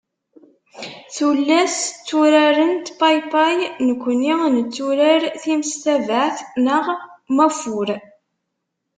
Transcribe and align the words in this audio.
Tullas 1.15 1.73
tturarent 2.07 2.87
paypay, 3.01 3.57
nekkni 3.87 4.33
netturar 4.55 5.21
timestabeɛt 5.41 6.37
neɣ 6.65 6.85
maffur. 7.35 7.89